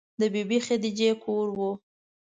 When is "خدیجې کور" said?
0.65-1.47